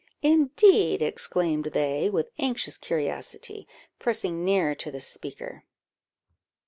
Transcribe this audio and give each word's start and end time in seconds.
"Indeed!" 0.23 1.03
exclaimed 1.03 1.65
they, 1.73 2.09
with 2.09 2.31
anxious 2.39 2.75
curiosity, 2.75 3.67
pressing 3.99 4.43
nearer 4.43 4.73
to 4.73 4.89
the 4.89 4.99
speaker. 4.99 5.63